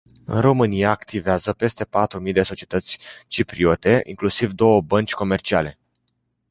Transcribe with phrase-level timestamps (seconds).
[0.25, 5.79] În România activează peste patru mii de societăți cipriote, inclusiv două bănci comerciale.